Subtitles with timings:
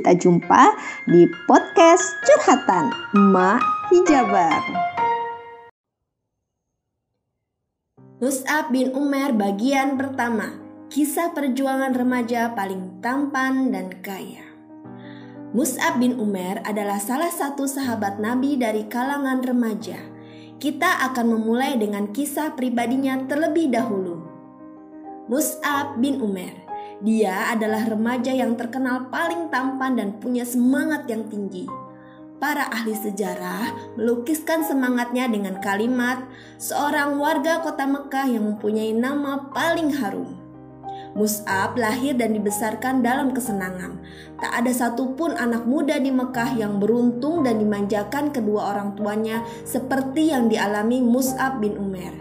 [0.00, 0.72] kita jumpa
[1.12, 3.60] di podcast Curhatan Emak
[3.92, 4.64] Hijabar.
[8.16, 10.56] Mus'ab bin Umar bagian pertama
[10.88, 14.40] Kisah perjuangan remaja paling tampan dan kaya.
[15.52, 20.00] Mus'ab bin Umar adalah salah satu sahabat Nabi dari kalangan remaja.
[20.56, 24.16] Kita akan memulai dengan kisah pribadinya terlebih dahulu.
[25.28, 26.69] Mus'ab bin Umar
[27.00, 31.64] Dia adalah remaja yang terkenal paling tampan dan punya semangat yang tinggi
[32.40, 36.24] para ahli sejarah melukiskan semangatnya dengan kalimat
[36.56, 40.40] seorang warga kota Mekah yang mempunyai nama paling harum.
[41.10, 43.98] Mus'ab lahir dan dibesarkan dalam kesenangan.
[44.38, 50.30] Tak ada satupun anak muda di Mekah yang beruntung dan dimanjakan kedua orang tuanya seperti
[50.30, 52.14] yang dialami Mus'ab bin Umar.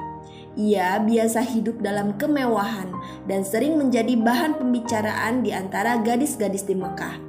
[0.58, 2.90] Ia biasa hidup dalam kemewahan
[3.30, 7.22] dan sering menjadi bahan pembicaraan di antara gadis-gadis di Mekah.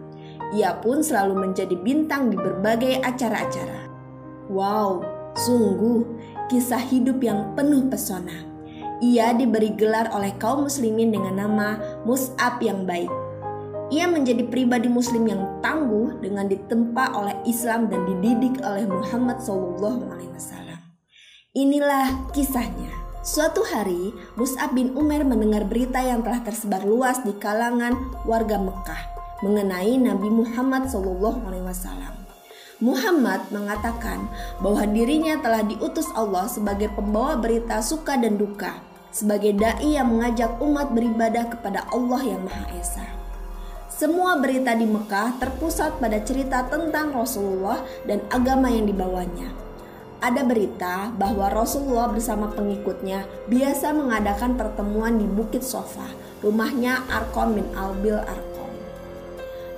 [0.56, 3.86] Ia pun selalu menjadi bintang di berbagai acara-acara.
[4.50, 5.04] Wow,
[5.36, 6.02] sungguh
[6.50, 8.48] kisah hidup yang penuh pesona.
[9.04, 11.68] Ia diberi gelar oleh kaum muslimin dengan nama
[12.02, 13.08] Mus'ab yang baik.
[13.90, 20.02] Ia menjadi pribadi muslim yang tangguh dengan ditempa oleh Islam dan dididik oleh Muhammad SAW.
[21.50, 22.99] Inilah kisahnya.
[23.20, 27.92] Suatu hari, Mus'ab bin Umar mendengar berita yang telah tersebar luas di kalangan
[28.24, 29.02] warga Mekah
[29.44, 31.36] mengenai Nabi Muhammad SAW.
[32.80, 34.24] Muhammad mengatakan
[34.64, 38.80] bahwa dirinya telah diutus Allah sebagai pembawa berita suka dan duka,
[39.12, 43.04] sebagai dai yang mengajak umat beribadah kepada Allah yang Maha Esa.
[43.92, 49.69] Semua berita di Mekah terpusat pada cerita tentang Rasulullah dan agama yang dibawanya.
[50.20, 56.04] Ada berita bahwa Rasulullah bersama pengikutnya biasa mengadakan pertemuan di Bukit Sofa,
[56.44, 58.68] rumahnya Arkom bin Albil Arkom.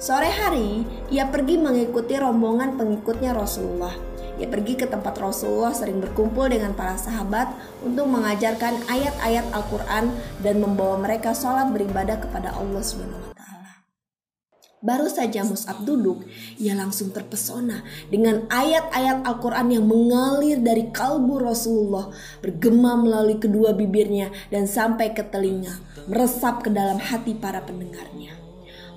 [0.02, 0.82] Sore hari,
[1.14, 3.94] ia pergi mengikuti rombongan pengikutnya Rasulullah.
[4.42, 7.54] Ia pergi ke tempat Rasulullah sering berkumpul dengan para sahabat
[7.86, 10.10] untuk mengajarkan ayat-ayat Al-Quran
[10.42, 13.31] dan membawa mereka sholat beribadah kepada Allah Ta'ala.
[14.82, 16.26] Baru saja Mus'ab duduk,
[16.58, 22.10] ia langsung terpesona dengan ayat-ayat Al-Quran yang mengalir dari kalbu Rasulullah,
[22.42, 25.78] bergema melalui kedua bibirnya dan sampai ke telinga,
[26.10, 28.34] meresap ke dalam hati para pendengarnya.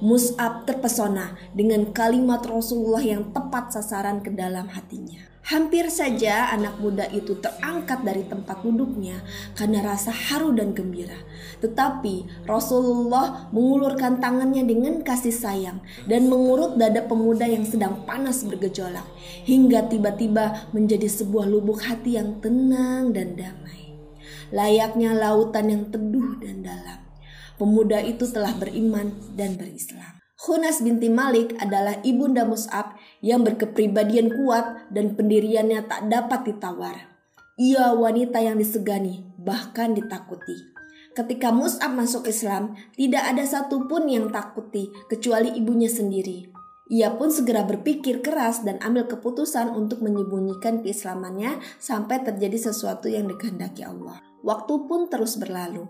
[0.01, 5.34] Mus'ab terpesona dengan kalimat Rasulullah yang tepat sasaran ke dalam hatinya.
[5.45, 9.21] Hampir saja anak muda itu terangkat dari tempat duduknya
[9.53, 11.21] karena rasa haru dan gembira.
[11.61, 19.05] Tetapi Rasulullah mengulurkan tangannya dengan kasih sayang dan mengurut dada pemuda yang sedang panas bergejolak
[19.45, 24.01] hingga tiba-tiba menjadi sebuah lubuk hati yang tenang dan damai.
[24.49, 27.05] Layaknya lautan yang teduh dan dalam
[27.61, 30.24] pemuda itu telah beriman dan berislam.
[30.45, 32.93] Hunas binti Malik adalah ibunda Mus'ab
[33.25, 37.17] yang berkepribadian kuat dan pendiriannya tak dapat ditawar.
[37.57, 40.53] Ia wanita yang disegani, bahkan ditakuti.
[41.17, 46.53] Ketika Mus'ab masuk Islam, tidak ada satupun yang takuti kecuali ibunya sendiri.
[46.93, 53.25] Ia pun segera berpikir keras dan ambil keputusan untuk menyembunyikan keislamannya sampai terjadi sesuatu yang
[53.25, 54.21] dikehendaki Allah.
[54.45, 55.89] Waktu pun terus berlalu.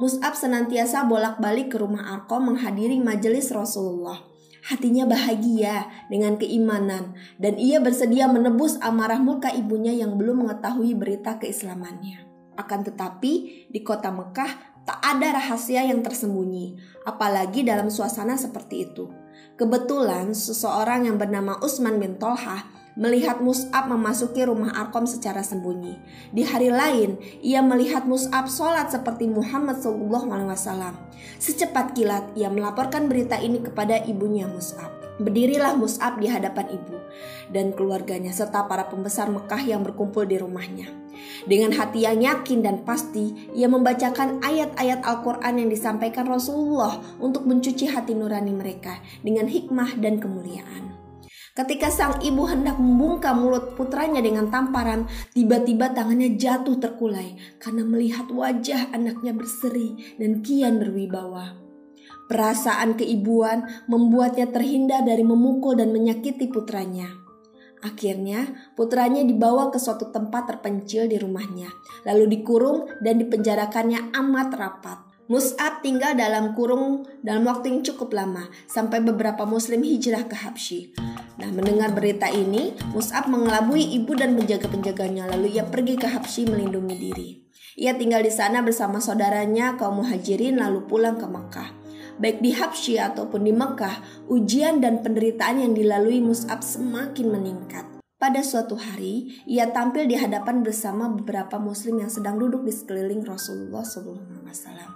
[0.00, 4.24] Mus'ab senantiasa bolak-balik ke rumah Arkom menghadiri majelis Rasulullah.
[4.64, 11.36] Hatinya bahagia dengan keimanan dan ia bersedia menebus amarah murka ibunya yang belum mengetahui berita
[11.36, 12.24] keislamannya.
[12.56, 19.12] Akan tetapi di kota Mekah tak ada rahasia yang tersembunyi, apalagi dalam suasana seperti itu.
[19.60, 22.64] Kebetulan seseorang yang bernama Usman bin Tolha
[22.96, 25.96] melihat Mus'ab memasuki rumah Arkom secara sembunyi.
[26.32, 30.96] Di hari lain, ia melihat Mus'ab sholat seperti Muhammad SAW.
[31.40, 35.02] Secepat kilat, ia melaporkan berita ini kepada ibunya Mus'ab.
[35.20, 36.96] Berdirilah Mus'ab di hadapan ibu
[37.52, 40.88] dan keluarganya serta para pembesar Mekah yang berkumpul di rumahnya.
[41.44, 47.92] Dengan hati yang yakin dan pasti, ia membacakan ayat-ayat Al-Quran yang disampaikan Rasulullah untuk mencuci
[47.92, 50.91] hati nurani mereka dengan hikmah dan kemuliaan.
[51.52, 55.04] Ketika sang ibu hendak membungkam mulut putranya dengan tamparan,
[55.36, 61.60] tiba-tiba tangannya jatuh terkulai karena melihat wajah anaknya berseri dan kian berwibawa.
[62.24, 67.20] Perasaan keibuan membuatnya terhindar dari memukul dan menyakiti putranya.
[67.84, 71.68] Akhirnya, putranya dibawa ke suatu tempat terpencil di rumahnya,
[72.08, 75.11] lalu dikurung dan dipenjarakannya amat rapat.
[75.30, 80.98] Mus'ab tinggal dalam kurung dalam waktu yang cukup lama sampai beberapa muslim hijrah ke Habsyi.
[81.38, 86.96] Nah, mendengar berita ini, Mus'ab mengelabui ibu dan penjaga-penjaganya lalu ia pergi ke Habsyi melindungi
[86.98, 87.30] diri.
[87.78, 91.70] Ia tinggal di sana bersama saudaranya kaum muhajirin lalu pulang ke Makkah.
[92.20, 97.91] Baik di Habsyi ataupun di Mekah, ujian dan penderitaan yang dilalui Mus'ab semakin meningkat.
[98.22, 103.26] Pada suatu hari, ia tampil di hadapan bersama beberapa muslim yang sedang duduk di sekeliling
[103.26, 104.94] Rasulullah SAW.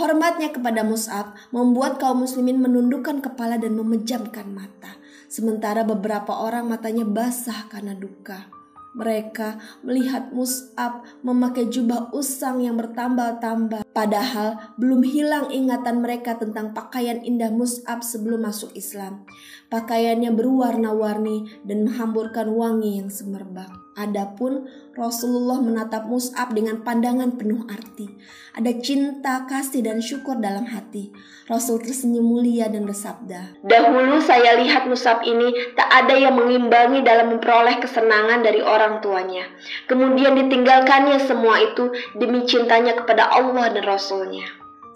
[0.00, 4.96] Hormatnya kepada Mus'ab membuat kaum muslimin menundukkan kepala dan memejamkan mata.
[5.28, 8.48] Sementara beberapa orang matanya basah karena duka.
[8.96, 13.84] Mereka melihat Mus'ab memakai jubah usang yang bertambah-tambah.
[13.92, 19.28] Padahal belum hilang ingatan mereka tentang pakaian indah Mus'ab sebelum masuk Islam.
[19.68, 23.68] Pakaiannya berwarna-warni dan menghamburkan wangi yang semerbak.
[23.96, 28.12] Adapun Rasulullah menatap Mus'ab dengan pandangan penuh arti.
[28.52, 31.16] Ada cinta, kasih, dan syukur dalam hati.
[31.48, 37.32] Rasul tersenyum mulia dan bersabda, Dahulu saya lihat Mus'ab ini tak ada yang mengimbangi dalam
[37.32, 39.44] memperoleh kesenangan dari orang tuanya.
[39.90, 44.46] Kemudian ditinggalkannya semua itu demi cintanya kepada Allah dan Rasulnya.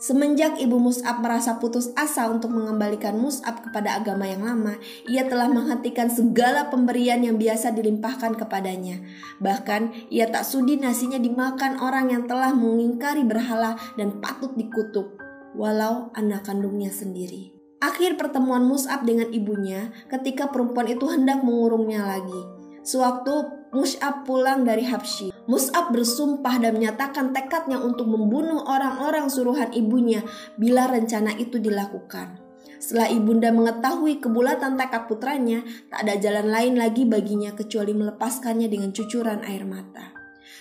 [0.00, 5.44] Semenjak ibu Mus'ab merasa putus asa untuk mengembalikan Mus'ab kepada agama yang lama, ia telah
[5.52, 9.04] menghentikan segala pemberian yang biasa dilimpahkan kepadanya.
[9.44, 15.20] Bahkan, ia tak sudi nasinya dimakan orang yang telah mengingkari berhala dan patut dikutuk,
[15.52, 17.52] walau anak kandungnya sendiri.
[17.84, 22.40] Akhir pertemuan Mus'ab dengan ibunya ketika perempuan itu hendak mengurungnya lagi.
[22.80, 25.30] Sewaktu Mus'ab pulang dari Habsyi.
[25.46, 30.26] Mus'ab bersumpah dan menyatakan tekadnya untuk membunuh orang-orang suruhan ibunya
[30.58, 32.42] bila rencana itu dilakukan.
[32.80, 35.62] Setelah ibunda mengetahui kebulatan tekad putranya,
[35.92, 40.16] tak ada jalan lain lagi baginya kecuali melepaskannya dengan cucuran air mata.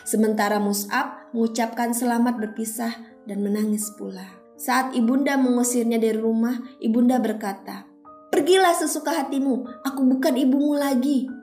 [0.06, 2.94] Sementara Mus'ab mengucapkan selamat berpisah
[3.26, 4.26] dan menangis pula.
[4.60, 7.88] Saat ibunda mengusirnya dari rumah, ibunda berkata,
[8.30, 11.39] Pergilah sesuka hatimu, aku bukan ibumu lagi.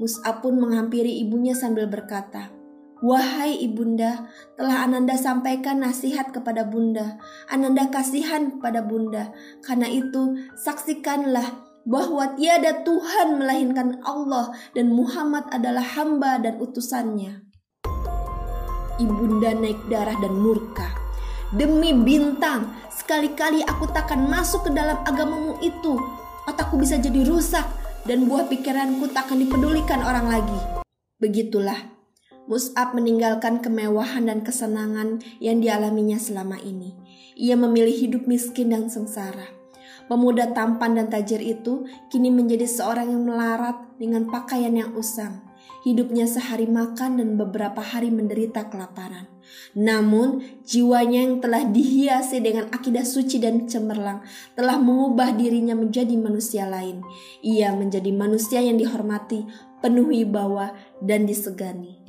[0.00, 2.48] Mus'ab pun menghampiri ibunya sambil berkata,
[3.02, 7.18] Wahai ibunda, telah Ananda sampaikan nasihat kepada bunda.
[7.50, 9.34] Ananda kasihan kepada bunda.
[9.58, 17.42] Karena itu, saksikanlah bahwa tiada Tuhan melainkan Allah dan Muhammad adalah hamba dan utusannya.
[19.02, 20.86] Ibunda naik darah dan murka.
[21.50, 25.98] Demi bintang, sekali-kali aku takkan masuk ke dalam agamamu itu.
[26.46, 30.60] Otakku bisa jadi rusak dan buah pikiranku tak akan dipedulikan orang lagi.
[31.22, 31.78] Begitulah,
[32.50, 36.98] Mus'ab meninggalkan kemewahan dan kesenangan yang dialaminya selama ini.
[37.38, 39.46] Ia memilih hidup miskin dan sengsara.
[40.10, 45.40] Pemuda tampan dan tajir itu kini menjadi seorang yang melarat dengan pakaian yang usang.
[45.86, 49.31] Hidupnya sehari makan dan beberapa hari menderita kelaparan.
[49.78, 54.26] Namun, jiwanya yang telah dihiasi dengan akidah suci dan cemerlang
[54.58, 57.00] telah mengubah dirinya menjadi manusia lain.
[57.46, 59.46] Ia menjadi manusia yang dihormati,
[59.78, 62.01] penuh wibawa, dan disegani.